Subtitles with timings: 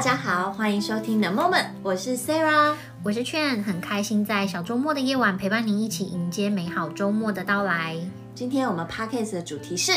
[0.00, 7.98] 大家好，欢迎收听 The Moment，我是 Sarah，我是 Chen，很开心在小周末的夜晚陪伴您一起迎接美好周末的到来。
[8.34, 9.92] 今天我们 Podcast 的主题是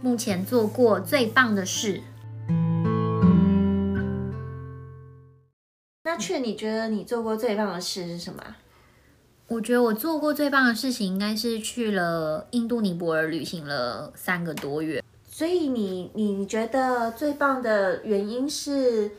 [0.00, 2.00] 目前做过最棒的事。
[6.04, 8.40] 那 Chen，你觉得你做过最棒的事是什么？
[9.48, 15.02] 我觉得我做过最棒的事情应该是去了印度尼泊尔旅行了三个多月。
[15.28, 19.10] 所以你你觉得最棒的原因是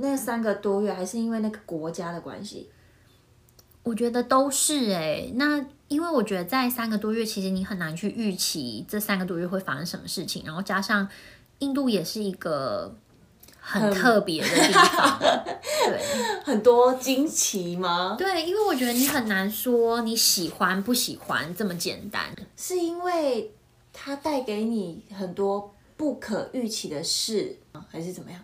[0.00, 2.70] 那三个多月，还是因为那个国家的关系？
[3.82, 5.32] 我觉得都是哎、欸。
[5.36, 11.08] 那因为我觉得在三个多月，其实你很难去预期这三个多月会发生什么事情，然后加上
[11.60, 12.96] 印度也是一个
[13.60, 15.18] 很特别的地方，
[15.86, 16.00] 对，
[16.44, 18.16] 很多惊奇吗？
[18.18, 23.52] 对，因为我觉得你很难说你喜欢不喜欢这么简单，是因为。
[23.92, 27.58] 它带给你很多不可预期的事，
[27.90, 28.40] 还是怎么样？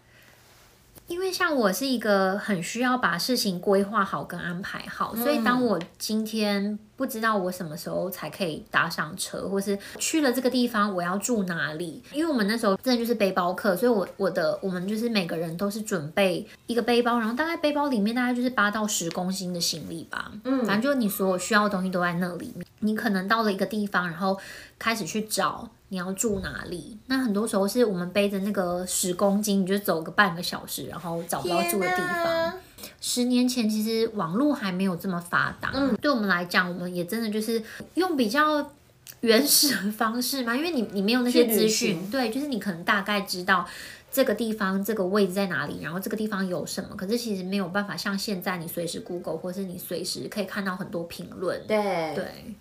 [1.08, 22.66] 因为像我是一个很需要把事情规划好跟安排好，嗯，所以当我今天不知道我什么时候才可以搭上车，或是去了这个地方我要住哪里，因为我们那时候真的就是背包客，所以我我的我们就是每个人都是准备一个背包，然后大概背包里面大概就是八到十公斤的行李吧，嗯，反正就是你所有需要的东西都在那里面。
[22.86, 24.38] 你可能到了一个地方，然后
[24.78, 25.68] 开始去找。
[25.88, 26.98] 你要住哪里？
[27.06, 32.54] 那很多时候是我们背着那个十公斤，你就走个半个小时，然后找不到住的地方。
[33.00, 37.62] 十年前其实网络还没有这么发达，嗯，对我们来讲，我们也真的就是
[37.94, 38.72] 用比较
[39.20, 43.64] 原始的方式嘛，因为你你没有那些资讯，对，就是你可能大概知道
[44.10, 52.56] 这个地方这个位置在哪里，然后这个地方有什么，可是其实没有办法像现在你随时 Google 或是你随时可以看到很多评论，对对。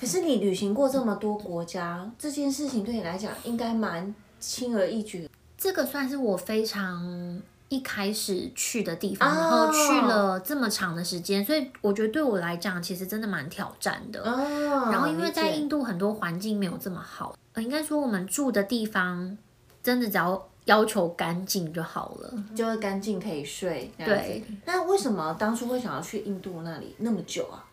[0.00, 5.28] 可是你旅行过这么多国家，这件事情对你来讲应该蛮轻而易举。
[5.56, 14.22] 这个算是我非常一开始去的地方，然后去了这么长的时间，所以我觉得对我来讲其实真的蛮挑战的。
[14.22, 19.36] 然后因为在印度很多环境没有这么好，应该说我们住的地方
[19.82, 23.90] 真的只要要求干净就好了，就是干净可以睡。
[23.98, 24.44] 对。
[24.64, 27.64] 那为什么当初会想要去印度那里那么久啊？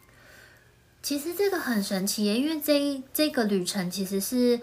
[1.06, 4.60] 其实这个很神奇耶，因为这这个旅程其实是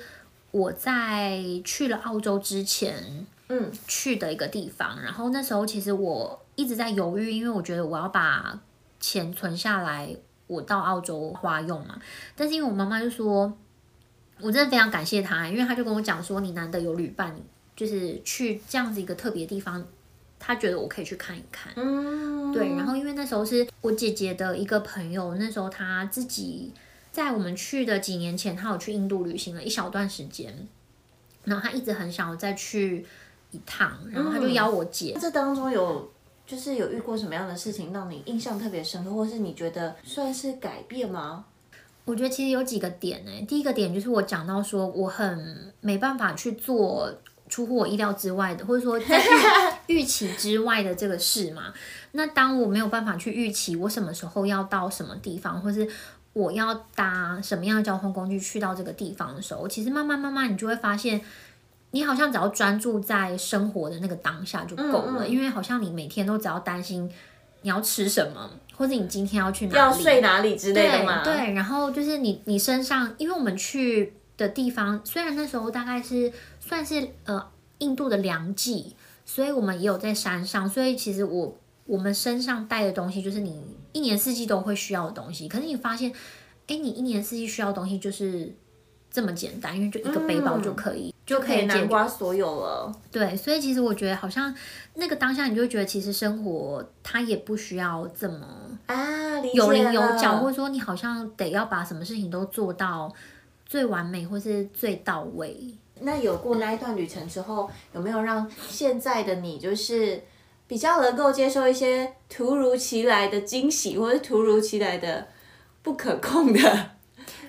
[0.51, 5.01] 我在去了澳洲之前，嗯，去的一个地方。
[5.01, 8.61] 然后那时候其实我一直在犹豫，因为我觉得我要把
[8.99, 10.17] 钱存下来，
[10.49, 12.01] 我到澳洲花用嘛。
[12.35, 13.57] 但是因为我妈妈就说，
[14.41, 17.37] 我真的非常感谢她，因为她就跟我讲说，你难得有旅伴，
[17.77, 19.87] 就是去这样子一个特别的地方。
[20.45, 22.71] 他觉得我可以去看一看，嗯，对。
[22.71, 26.73] 然后因为那时候是我姐姐的一个朋友，那时候他自己
[27.13, 30.67] 在我们去的几年前，他有去印度旅行了一小段时间，
[31.45, 33.07] 然后他一直很想要再去
[33.53, 35.13] 一趟，然后他就邀我姐。
[35.15, 36.11] 嗯，这当中有
[36.45, 41.45] 就是有遇过什么样的事情让你印象特别深刻，或是你觉得算是改变吗？
[42.05, 43.31] 我觉得其实有几个点呢。
[43.47, 47.09] 第一个点就是我讲到说我很没办法去做。
[47.53, 49.23] 出乎我意料之外的，或者说在
[49.87, 51.65] 预期之外的这个事嘛。
[52.13, 55.87] 那当我没有办法去预期我什么时候要到什么地方，或是
[56.33, 61.21] 我要搭什么样的交通工具去到这个地方的时候，其实慢慢慢慢你就会发现，
[61.91, 65.17] 你好像只要专注在生活的那个当下就够了。
[65.19, 65.31] 嗯嗯。
[65.31, 67.07] 因为好像你每天都只要担心
[67.61, 71.23] 你要吃什么，或者你今天要去哪里，要睡哪里之类的嘛。
[71.23, 76.33] 对，对，然后就是你你身上，因为我们去的地方，虽然那时候大概是。
[76.65, 78.95] 算是呃印度的凉季，
[79.27, 83.61] 所以我们也有在山上，所以其实我我们身上带的东西就是你
[83.93, 85.49] 一年四季都会需要的东西。
[85.49, 86.13] 可是你发现，
[86.69, 88.55] 哎，你一年四季需要的东西就是
[89.11, 92.95] 这么简单，因为就一个背包就可以、嗯、就可以囊括所有了。
[93.11, 94.55] 对，所以其实我觉得好像
[94.95, 98.47] 那个当下，你就觉得其实生活它也不需要这么
[98.87, 103.13] 啊有棱有角，或者说你好像得要把什么事情都做到
[103.67, 105.75] 最完美或是最到位。
[106.03, 110.23] 那有过那一段旅程之后，有没有让现在的你就是
[110.67, 115.27] 比较能够接受一些突如其来的惊喜，或者突如其来的
[115.83, 116.91] 不可控的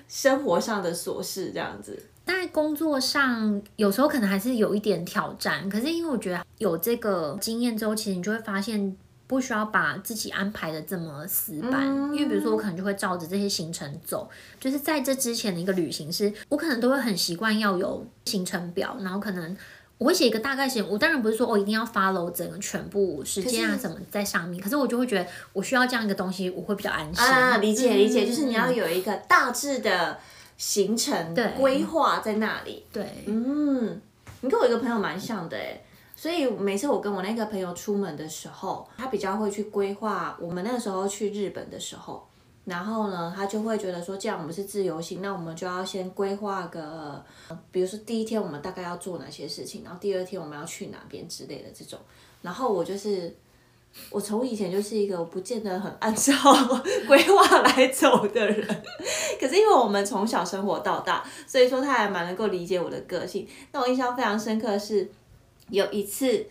[0.08, 2.00] 生活上的琐事这样子？
[2.26, 8.96] 在工作上有时候可能还是有一点挑战，可是因为我觉得有这个经验之后，其实你就会发现。
[9.34, 19.56] 不需要把自己安排的这么死板，嗯，因为比如说我可能就会照着这些行程走，就是在这之前的一个旅行是，我可能都会很习惯要有行程表，然后可能
[19.98, 30.16] 我会写一个大概时间，我当然不是说我一定要 follow 整个全部时间啊什么在上面，可是我就会觉得我需要这样一个东西，我会比较安心啊，理解理解，就是你要有一个大致的
[30.56, 34.00] 行程规划在那里，对，嗯，
[34.42, 35.83] 你跟我一个朋友蛮像的诶
[36.24, 40.34] 所以每次我跟我那个朋友出门的时候，他比较会去规划。
[40.40, 42.26] 我们那个时候去日本的时候，
[42.64, 47.22] 然后呢，他就会觉得说，既然我们是自由行，那我们就要先规划个，
[47.70, 51.98] 比如说第一天我们大概要做哪些事情，然后第二天我们要去哪边之类的这种。
[52.40, 53.36] 然后我就是。
[54.10, 56.32] 我从以前就是一个不见得很按照
[57.06, 58.82] 规划来走的人，
[59.38, 63.46] 可是因为我们从小生活到大，所以说他还蛮能够理解我的个性。
[63.70, 65.08] 那我印象非常深刻的是，
[65.70, 66.46] 有一次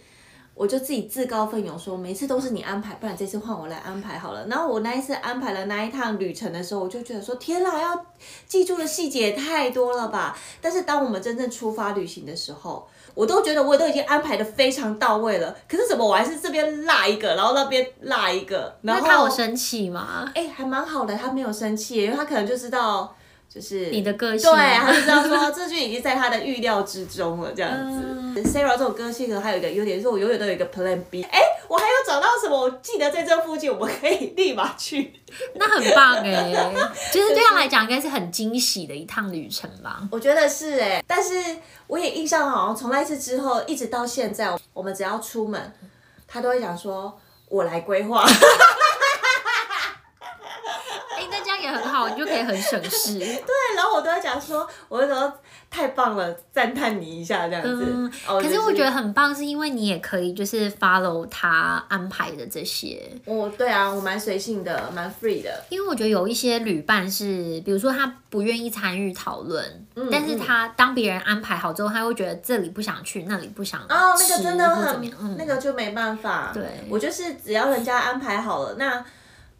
[0.56, 4.46] 我就自己自告奋勇说，每次都是你安排，不然这次换我来安排好了。
[4.48, 8.06] 然后我那一次安排了那一趟旅程的时候，我就觉得说，天哪，要
[8.48, 10.38] 记住的细节太多了吧。
[10.62, 20.32] 但是当我们真正出发旅行的时候，我都觉得我都已经安排的非常到位了，可是怎么我还是这边落一个，然后那边落一个，然后那他有生气吗？
[20.36, 23.16] 哎、欸，还蛮好的，他没有生气，因为他可能就知道
[23.54, 28.02] 就是你的个性，对，他就知道说这就已经在他的预料之中了，这样子。
[28.04, 32.60] 嗯、Sarah 这种个性呢，还有一个优点是我永远都有一个 Plan B，哎、欸，我还有找到什么？
[32.60, 35.14] 我记得在这附近，我们可以立马去。
[35.56, 36.76] 那很棒哎、欸，
[37.12, 40.02] 其实对他来讲应该是很惊喜的一趟旅程吧？
[40.12, 41.34] 我觉得是哎、欸，但是。
[41.86, 45.74] 我也印象好像从那一次之后，一直到现在，我们只要出门，
[46.26, 47.20] 他都会讲说
[47.50, 48.26] ：“我来规划。”
[51.64, 53.18] 也很好，你就可以很省事。
[53.20, 55.34] 对，然后我都在讲说，我会说。
[55.74, 57.84] 太棒了，赞叹你一下这样子。
[57.88, 63.10] 嗯哦、可是我觉得很棒，是因为你也可以就是 follow 他安排的这些。
[63.26, 65.64] 哦，对啊，我蛮随性的，蛮 free 的。
[65.70, 69.66] 因为我觉得有一些旅伴是，比如说他不愿意参与讨论，
[69.96, 73.88] 嗯、但是他当别人安排好之后，他会觉得这里不想去，那里不想去。
[73.96, 76.52] 哦，那个真的很，嗯、那个就没办法。
[76.54, 79.04] 对，我就是只要人家安排好了，那。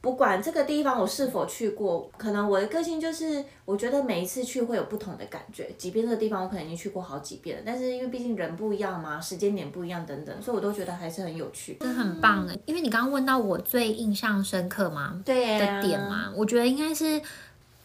[0.04, 5.70] 不管这个地方我是否去过，可能我的个性就是，我觉得每一次去会有不同的感觉。
[5.78, 11.78] 即便这个地方我可能已经去过好几遍了，但是因为毕竟人不一样嘛，时间点不一样等等，所以我都觉得还是很有趣。
[11.80, 12.60] 真的很棒哎！
[12.66, 17.22] 因为你刚刚问到我最印象深刻嘛，对的点嘛，我觉得应该是。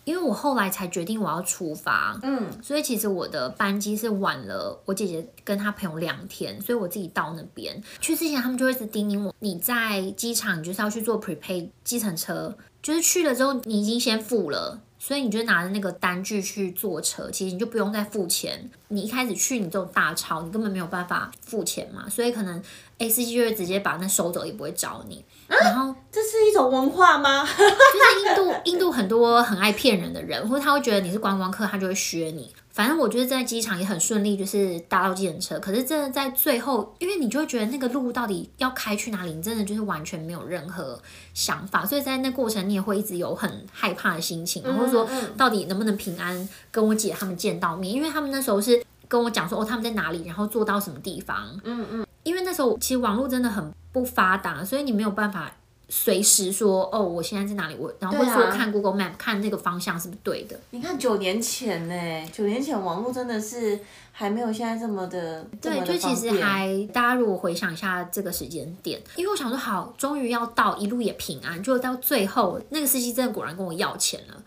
[0.08, 14.81] 因为我后来才决定我要出发，嗯，所以其实我的班机是晚了我姐姐跟她朋友两天，所以我自己到那边去之前，他们就一直叮咛我，你在机场你就是要去做 prepaid 计程车，就是去了之后你已经先付了。
[14.98, 18.68] 所以你就拿着那个单据去坐车，其实你就不用再付钱。
[18.88, 22.08] 你一开始去你这种大超，你根本没有办法付钱嘛。
[22.08, 22.62] 所以可能
[22.98, 25.24] A 司机就会直接把那收走，也不会找你。
[25.46, 27.46] 啊、然后这是一种文化吗？
[27.46, 32.52] 就是印度， 印度很多很爱骗人的人，或者他会觉得你是观光客，他就会削你。
[32.78, 35.58] 反正我觉得在机场也很顺利，就是搭到计程车。
[35.58, 40.96] 可是真的在最后，因为你就会觉得那个路到底要开去哪里，你真的就是完全没有任何
[41.34, 41.84] 想法。
[41.84, 45.04] 所以在那过程，你也会一直有很害怕的心情，然后说
[45.36, 47.92] 到底能不能平安跟我姐他们见到面？
[47.92, 51.60] 因为他们那时候是跟我讲说哦，他们在哪里，然后坐到什么地方。
[51.64, 52.06] 嗯嗯。
[52.22, 55.50] 因为那时候其实网络真的很不发达，所以你没有办法。
[55.88, 57.75] 随时说哦，我现在在哪里？
[57.79, 60.58] 我然后会说看 Google Map，、啊、看那个方向是不是对的。
[60.70, 63.79] 你看九年前呢，九年前网络真的是
[64.12, 65.43] 还没有现在这么的。
[65.61, 74.43] 对，就其实还大家如果回想一下这个时间点，因为我想说好，终于要到，一路也平安，就到最后那个司机真的果然跟我要钱了，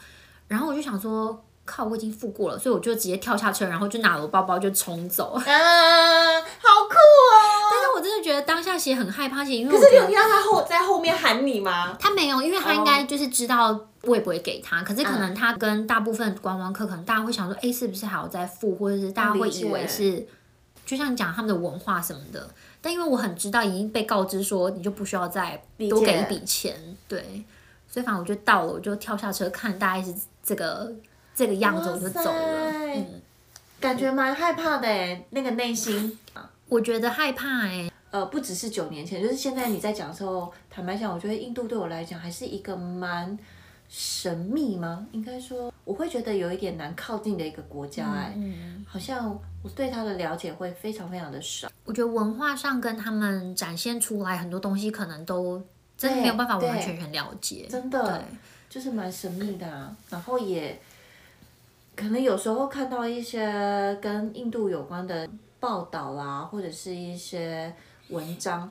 [0.48, 1.44] 然后我就想说。
[1.64, 5.40] 靠，我已经付过了，所以我就直接跳下车，然后就拿了我包包就冲走。
[8.32, 11.98] 觉得当下其实很害怕，其实因为可是你有听到他后在后面喊你吗？
[12.00, 14.82] 他没有，因为他应该就是知道我也不会给他。
[14.84, 20.26] 可是可能他跟大部分观光客，可能大家会想说，哎、欸，是不是还要再付，或者是大家会以为是，
[20.86, 22.50] 就像你讲他们的文化什么的。
[22.82, 26.76] 但因为我很知道已经被告知说，你就不需要再多给一笔钱，
[27.08, 27.44] 对。
[27.90, 30.92] 所以反正我就到了，我就跳下车看，大概是这个。
[31.34, 33.22] 这个样子我就走了，嗯，
[33.80, 36.20] 感觉蛮害怕的哎，那个内心，
[36.68, 43.38] 我觉得害怕哎，呃，不只是九年前，就是现在你在讲的时候，坦白讲，我觉得印度对我来讲还是一个蛮
[43.90, 45.08] 神秘吗？
[45.12, 51.70] 应该说，我会觉得有一点难靠近的一个国家哎，嗯，好像我对他的了解会非常非常的少。
[51.86, 55.62] 我觉得文化上跟他们展现出来很多东西，可能都
[55.98, 58.24] 真的没有办法完完全全了解，真的，
[58.70, 60.80] 就是蛮神秘的啊，然后也。
[61.94, 63.46] 可能有时候看到一些
[64.02, 67.72] 跟印度有关的报道啦，或者是一些
[68.12, 68.70] 文章，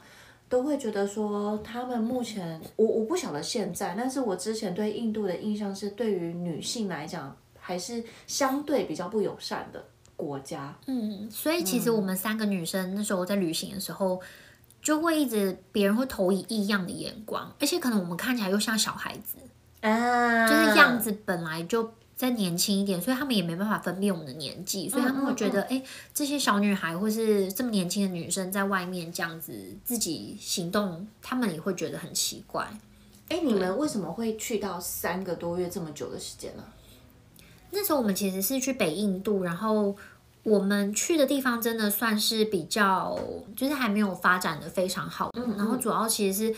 [0.49, 9.85] 都会觉得说他们目前，我我不晓得现在，但是我之前对印度的印象是，对于女性来讲，还是相对比较不友善的
[10.17, 10.75] 国家。
[10.87, 14.21] 嗯，所以其实我们三个女生那时候在旅行的时候，
[14.81, 19.37] 就会一直别人会投以异样的眼光，而且可能我们看起来又像小孩子，
[19.81, 21.93] 啊，就是样子本来就。
[22.21, 29.55] 再年轻一点，所以他们也没办法分辨我们的年纪，所以他们会觉得，哎、嗯嗯嗯，这些小女孩或是这么年轻的女生在外面这样子
[29.87, 32.69] 自己行动，他们也会觉得很奇怪。
[33.31, 36.65] 哎，你们为什么会去到三个多月这么久的时间呢？
[37.71, 39.97] 那时候我们其实是去北印度，然后
[40.43, 43.19] 我们去的地方真的算是比较，
[43.57, 45.31] 就是还没有发展的非常好。
[45.33, 46.55] 嗯，然后主要其实是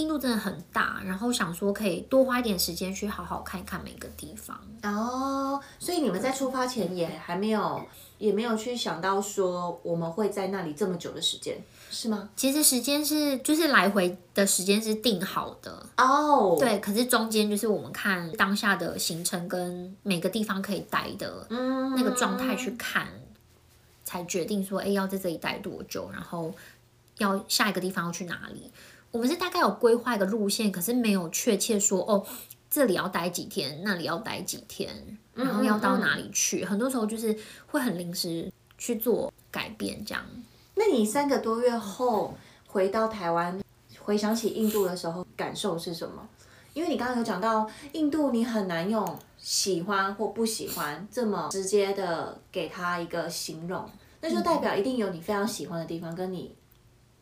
[0.00, 4.58] 印度真的很大，然后想说可以多花一点时间去好好看一看每个地方。
[4.82, 7.86] 哦，所以你们在出发前也还没有，
[8.18, 11.60] 也没有去想到说我们会在那里这么久的时间。
[11.90, 12.30] 是吗？
[12.36, 16.50] 其实时间是就是来回的时间是定好的哦。
[16.50, 16.58] Oh.
[16.58, 24.04] 对，可是中间就是我们看当下的行程跟每个地方可以待的那个状态去看，mm -hmm.
[24.04, 26.54] 才决定说，哎，要在这里待多久，然后
[27.18, 28.70] 要下一个地方要去哪里。
[29.12, 32.24] 我们是大概有规划一个路线，可是没有确切说哦，
[32.70, 36.58] 这里要待几天，那里要待几天，然后要到哪里去。
[36.58, 36.70] Mm -hmm.
[36.70, 37.36] 很多时候就是
[37.66, 40.24] 会很临时去做改变，这样。
[40.76, 42.34] 那你三个多月后
[42.66, 43.60] 回到台湾，
[43.98, 46.28] 回想起印度的时候，感受是什么？
[46.72, 53.90] 因为你刚刚有讲到印度，你很难用喜欢或不喜欢这么直接的给他一个形容，
[54.20, 56.54] 那就代表一定有你非常喜欢的地方，跟你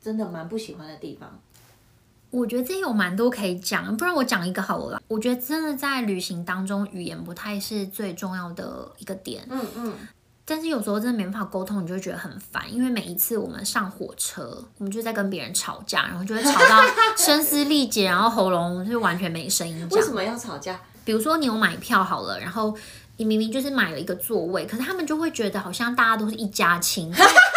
[0.02, 1.40] 真的蛮不喜欢的地方。
[2.30, 5.02] 我觉得这有蛮多可以讲，不然我讲一个好了啦。
[5.08, 9.47] 我觉得真的在旅行当中，语言不太是最重要的一个点。
[9.50, 9.94] 嗯嗯。
[10.44, 16.82] 但是有时候真的没办法沟通，你就会觉得很烦，因为每一次我们上火车，我们就在跟别人吵架，然后就会吵到
[17.18, 19.87] 声嘶力竭，然后喉咙就完全没声音。
[19.90, 20.80] 为什么要吵架？
[21.04, 22.75] 比如说你有买票好了，然后
[23.18, 27.12] 你明明就是买了一个座位，可是他们就会觉得好像大家都是一家亲，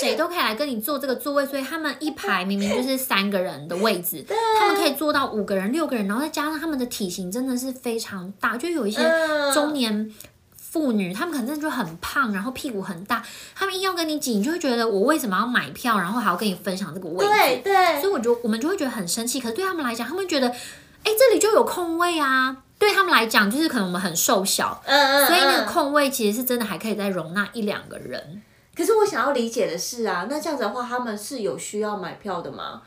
[0.00, 4.24] 谁都可以来跟你坐这个座位，所以他们一排明明就是三个人的位置，
[4.58, 9.00] 他们可以坐到五个人、六个人，然后再加上他们的体型真的是非常大，就有一些
[9.52, 10.10] 中年。
[10.70, 13.24] 妇女，她们可能真的就很胖，然后屁股很大，
[13.54, 17.32] 她们硬要跟你挤，你就会觉得我为什么要买票，然后还要跟你分享这个位置？
[17.32, 18.00] 对对。
[18.02, 19.40] 所以我就我们就会觉得很生气。
[19.40, 22.54] 可是对他们来讲，他们觉得，哎，这里就有空位啊。
[22.78, 28.42] 对他们来讲，就是可能我们很瘦小，嗯嗯，所以那个空位其实是真的还可以再容纳一两个人。
[28.78, 32.80] 可是我想要理解的是啊，那这样子的话，他们是有需要买票的吗？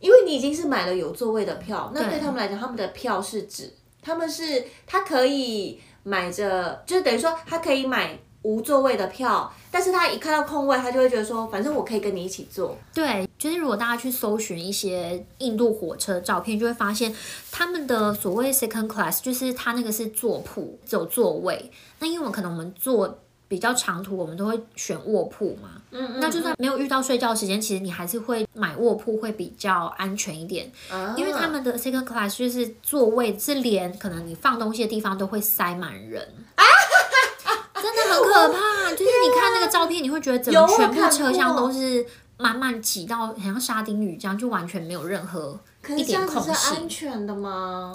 [0.00, 3.72] 因为你已经是买了有座位的票，那对他们来讲，他们的票是指
[4.02, 5.80] 他们是他可以。
[6.02, 12.74] 买着就是等于说他可以买无座位的票，但是他一看到空位，他就会觉得说，反正我可以跟你一起坐。
[12.94, 17.14] 对，就是如果大家去搜寻一些印度火车照片，就会发现
[17.52, 21.70] 他们的所谓 second class，就是他那个是坐铺，只有座位。
[21.98, 23.18] 那因为我可能我们坐。
[23.50, 25.70] 比较长途，我们都会选卧铺嘛。
[25.90, 30.70] 嗯，嗯，嗯，那就算没有遇到睡觉时间，其实你还是会买卧铺，会比较安全一点。
[30.88, 31.12] 啊。
[31.18, 36.22] 因为他们的 second class 就是座位是连可能你放东西的地方都会塞满人。
[36.54, 36.62] 啊，
[37.74, 38.90] 真的很可怕。
[38.92, 42.06] 就是你看那个照片，你会觉得整个全部车厢都是
[42.38, 46.50] 满满挤到，很像沙丁鱼这样，就完全没有任何一点空隙。
[46.50, 47.92] 可是安全的吗？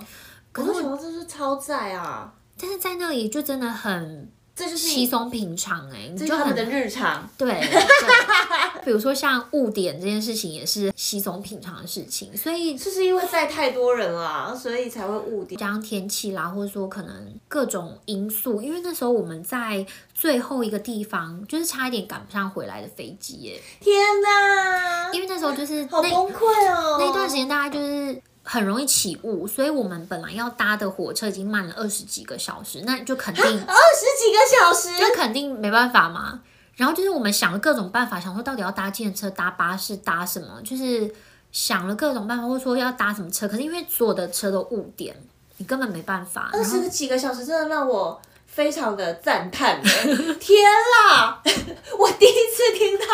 [0.51, 2.33] 可是为什么这是超载啊？
[2.59, 4.29] 但是在那里就真的很。
[4.55, 7.29] 这就是稀松平常哎、欸，你就他们的日常。
[7.37, 15.59] 对，对比如说像误点这件事情也是稀松平常的事情，所以就是因为载太多人了，所以才会误点。
[15.59, 23.61] 加上天气啦，或者说可能各种因素，因为那时候我们在最后一个地方，就是差一点赶不上回来的飞机耶。
[23.81, 25.11] 天哪！
[25.11, 28.21] 因为那时候就是好崩溃哦，那一段时间大概就是。
[28.47, 36.41] 很容易起雾，所以我们本来要搭的火车已经慢了二十几个小时，那就肯定二十几个小时，就肯定没办法嘛。
[36.75, 41.11] 然后就是我们想了各种办法，想说到底要搭计程车、搭巴士、搭什么，就是
[41.51, 43.47] 想了各种办法，或者说要搭什么车。
[43.47, 45.15] 可是因为所有的车都误点，
[45.57, 46.51] 你根本没办法。
[46.53, 49.81] 二十几个小时真的让我非常的赞叹！
[50.39, 50.63] 天
[51.09, 51.41] 啦，
[51.97, 53.05] 我第一次听到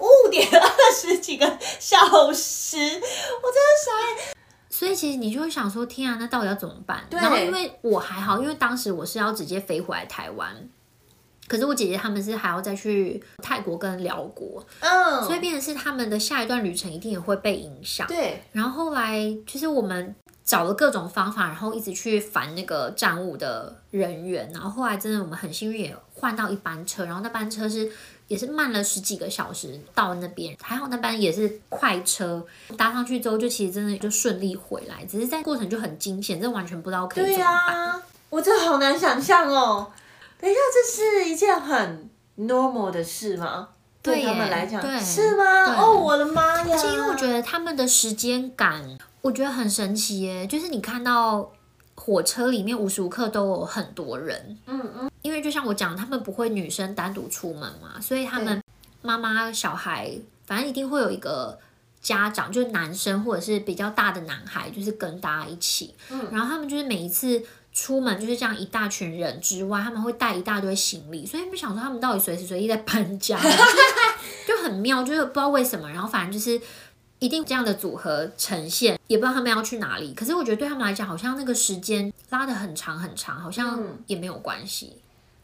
[0.00, 1.46] 误点二十几个
[1.78, 1.98] 小
[2.32, 4.32] 时，我真的傻。
[4.74, 7.04] 所以其实你就会想说，天啊，那到底要怎么办？
[7.10, 10.56] 然后因为我还好，因为当时我是要直接飞回来台湾，
[11.46, 18.06] 可是我姐姐他们是还要再去泰国跟辽国，嗯，所以变成是他们的下一段旅程一定也会被影响。
[18.08, 27.92] 对，然后后来就是我们找了各种方法，然后一直去烦那个站务的人员，然后后来真的我们很幸运也换到一班车，然后那班车是。
[28.28, 32.44] 也是慢了十几个小时到那边，还好那班也是快车，
[32.76, 37.90] 搭上去之后就其实真的就顺利回来，只是在过程就很惊险，这完全不知道可以怎么办。
[37.90, 39.92] 啊、我真的好难想象哦。
[40.40, 43.68] 等一下，这是一件很 normal 的事吗？
[44.02, 45.44] 对他们来讲，对是吗？
[45.76, 46.84] 哦，我的妈呀！
[46.84, 51.52] 因为我觉得他们的时间感，我觉得很神奇耶，就是你看到。
[52.04, 58.60] 火车里面无时无刻都有很多人，嗯嗯，因为就像我讲，他们不会女生单独出门嘛，所以他们
[59.02, 60.12] 妈妈小孩
[60.44, 61.56] 反正一定会有一个
[62.00, 67.40] 家长，就是男生或者是比较大的男孩，就是跟大家一起，嗯，然后他们就是每一次
[67.72, 73.38] 出门就是这样一大群人之外，他们会带一大堆行李，所以不想说他们到底随时随地在搬家，
[74.44, 76.60] 就很妙，就是不知道为什么，然后反正就是。
[77.22, 80.12] 一定这样的组合呈现，也不知道他们要去哪里。
[80.12, 84.96] 可是我觉得对他们来讲，好像那个时间拉得很长很长，好像也没有关系。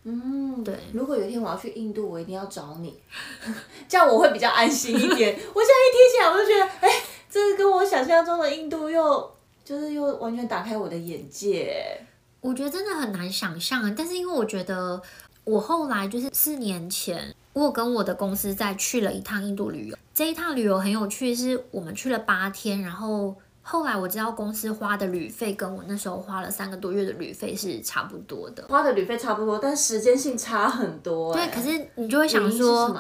[0.02, 0.76] 嗯，对。
[0.92, 2.98] 如果有一天我要去印度，我一定要找你，
[3.88, 5.38] 这样我会比较安心一点。
[5.54, 9.32] 我现在一听起来，我就觉得，哎、欸，这个跟我想象中的印度又
[9.64, 12.00] 就是又完全打开我的眼界。
[12.40, 15.00] 我觉得真的很难想象，但是因为我觉得
[15.44, 17.32] 我后来就是四年前。
[17.64, 31.34] 我跟我的公司再去了一趟印度旅游，这一趟旅游很有趣，是我们去了八天，然后后来我知道公司花的旅费跟我那时候花了三个多月的旅费是差不多的，花的旅费差不多，但时间性差很多。
[31.34, 32.96] 对，可是你就会想说，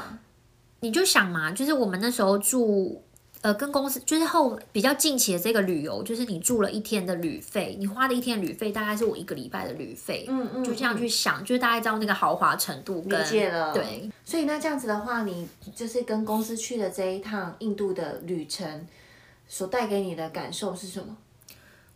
[0.80, 3.02] 你就想嘛，就是我们那时候住。
[3.48, 13.18] 呃，跟公司就是后比较近期的这个旅游，就是你住了一天的旅费，你花的一天旅费大概是我一个礼拜的旅费，嗯嗯，就这样去想，就是大概知道那个豪华程度跟。
[13.18, 13.72] 理解了。
[13.72, 18.86] 对，所以那这样子的话，你就是跟公司去的这一趟印度的旅程，
[19.46, 21.16] 所带给你的感受是什么？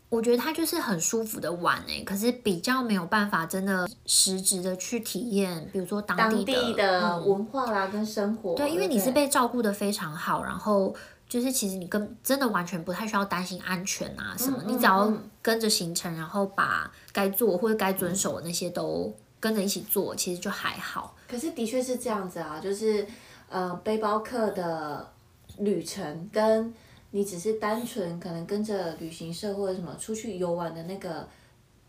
[0.08, 8.54] 我觉得它就是很舒服的玩哎、欸，可是比较没有办法真的实质的去体验，比如说当地的，文化啦跟生活。
[8.54, 10.94] 嗯、对，因为你是被照顾的非常好，然后。
[11.32, 15.10] 就是其实你跟真的完全不太需要担心安全啊什么，嗯嗯嗯、你只要
[15.40, 19.10] 跟着行程，然后把该做或者该遵守的那些都
[19.40, 21.16] 跟着一起做，其实就还好。
[21.26, 23.06] 可是的确是这样子啊，就是
[23.48, 25.10] 呃背包客的
[25.56, 26.74] 旅程跟
[27.12, 31.26] 你只是单纯可能跟着旅行社或者什么出去游玩的那个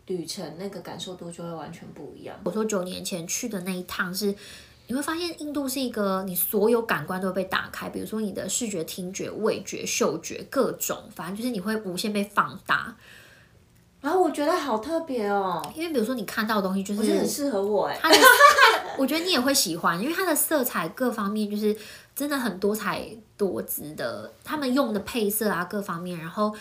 [0.08, 2.40] 旅程，那个感受度就会完全不一样。
[2.46, 4.34] 我说九年前去的那一趟是。
[4.88, 12.96] 你会发现，印度是一个你所有感官都会被打开，比如说你的视觉、听觉、味觉、嗅觉，各种，反正就是你会无限被放大。
[14.02, 17.98] 然后我觉得好特别哦，因为比如说你看到的东西就是，是很适合我哎，
[18.98, 21.76] 我觉得你也会喜欢，因为它的色彩各方面就是
[22.14, 23.08] 真的很多彩
[23.38, 26.54] 多姿的，他们用的配色啊各方面，然后。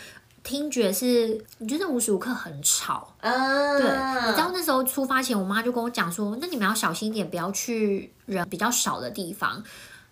[0.43, 3.15] 听觉是，你觉得无时无刻很吵。
[3.21, 3.89] 嗯，对，
[4.27, 9.63] 你知道那时候出发前，我妈就跟我讲说，那你们要小心一点，不要去人比较少的地方。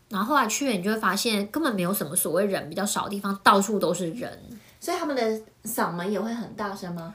[0.08, 4.40] 然后后来去了，你就会发现根本没有什么所谓人比较少的地方，到处都是人。
[4.78, 7.12] 所以他们的嗓门也会很大声吗？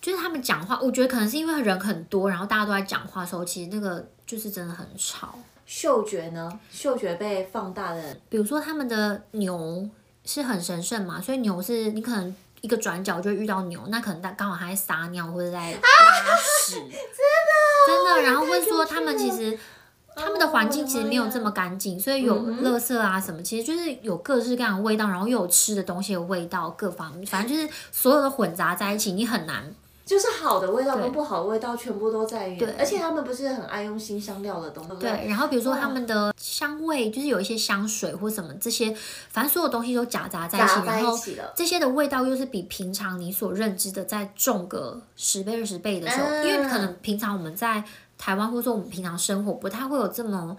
[0.00, 5.38] 就是他们讲话，我觉得可能是因为人很多，然后大家都在讲话的时候，其实那个就是真的很吵。
[5.64, 6.60] 嗅觉呢？
[6.70, 9.88] 嗅觉被放大的，比如说他们的牛。
[10.24, 15.78] 是很神圣嘛，所以牛是你可能一个转角就会遇到牛，那可能它刚好它在撒尿或者在拉
[16.66, 16.92] 屎，真的
[17.86, 18.22] 真的。
[18.22, 19.58] 然后会说他们其实
[20.14, 29.74] 他们的环境其实没有这么干净，所以有垃圾啊什么，其实就是有各式各样的味道，然后又有吃的东西的味道，各方面反正就是所有的混杂在一起，你很难。
[30.04, 34.90] 就是好的味道跟不好的味道全部都在于，对，而且他们不是很爱用新香料的东西。
[34.98, 38.94] 对，然后比如说他们的香味，就是有一些香水或什么这些，
[39.30, 41.16] 反正所有东西都夹杂在一起，然后
[41.54, 47.84] 这些的味道又是比平常你所认知的再重个十倍二十倍的时候，因为可能平常我们在
[48.18, 50.56] 台湾或者说我们平常生活不太会有这么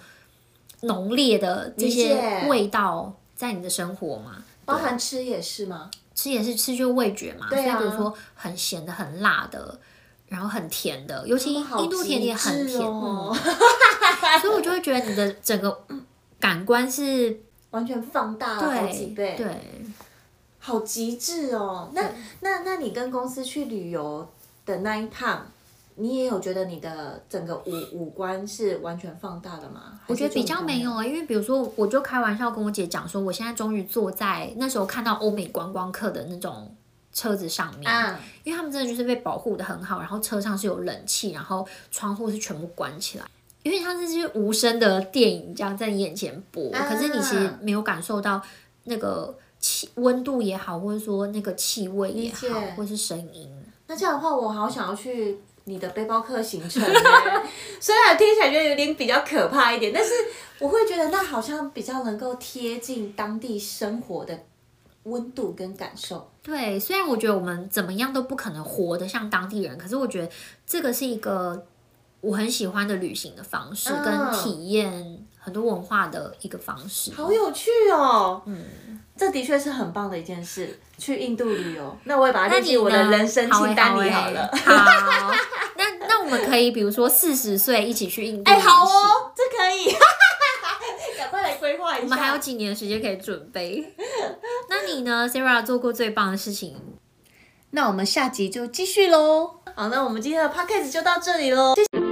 [0.81, 5.91] 浓烈的这些味道在你的生活嘛，包含吃也是吗？
[6.15, 7.47] 吃也是吃，就味觉嘛。
[7.49, 7.77] 对啊。
[7.77, 9.79] 所以比如说很咸的、很辣的，
[10.27, 12.81] 然后很甜的，尤其印度甜点很甜。
[12.81, 13.51] 哦嗯、
[14.41, 15.85] 所以我就会觉得你的整个
[16.39, 17.39] 感官是
[17.71, 19.35] 完全放大了好几倍。
[19.37, 19.85] 对，
[20.59, 21.89] 好极致哦。
[21.93, 22.01] 那
[22.41, 24.27] 那那你跟公司去旅游
[24.65, 25.47] 的那一趟。
[25.95, 29.99] 你也有觉得你的整个五五官是完全放大的吗？
[30.07, 36.75] 我觉得比较没有啊，因为比如说，我就开玩笑跟我姐讲说，我现在终于坐在那时候看到欧美观光客的那种
[37.11, 43.25] 车子上面，嗯，因为他们真的就是被保护的很好，然后车上是有冷气，然后窗户是全部关起来，
[43.61, 48.41] 因为它这些无声的电影这样在你眼前播，嗯，可是你其实没有感受到
[48.85, 53.49] 那个气温度也好，或者说那个气味也好，或是声音。
[53.85, 55.39] 那这样的话，我好想要去。
[55.65, 56.83] 你的背包客行程，
[57.79, 60.11] 虽然听起来觉得有点比较可怕一点，但是
[60.59, 64.37] 我会觉得那好像比较能够贴近当地生活的
[65.03, 66.29] 温度跟感受。
[66.41, 70.29] 对，虽然我觉得我们怎么样都不可能活得像当地人，可是我觉得
[70.65, 71.65] 这个是一个
[72.19, 77.11] 我很喜欢的旅行的方式跟体验，很多文化的一个方式。
[77.13, 80.79] 好有趣哦，嗯，这的确是很棒的一件事。
[80.95, 84.49] 去印度旅游，那我也把它列进我的人生清单里好了。
[84.63, 85.35] 好，好，好，
[85.75, 88.49] 那那我们可以比如说四十岁一起去印度。
[88.49, 89.91] 哎、欸，好哦，这可以，
[91.17, 92.03] 赶快来规划一下。
[92.03, 93.93] 我们还有几年时间可以准备。
[94.69, 96.79] 那你呢，Sara 做过最棒的事情？
[97.71, 99.55] 那我们下集就继续喽。
[99.75, 101.73] 好，那我们今天的 podcast 就到这里喽。
[101.75, 102.02] 谢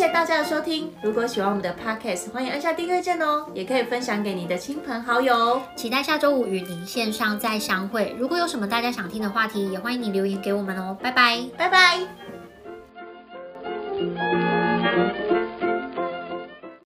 [0.00, 0.90] 谢大家的收听。
[1.02, 5.60] 如果喜欢我们的 podcast，欢迎按下订阅键哦，也可以分享给你的亲朋好友。
[5.76, 8.16] 期待下周五与您线上再相会。
[8.18, 10.96] 如果有什么大家想听的话题，也欢迎你留言给我们哦。
[11.02, 12.19] 拜拜，拜拜。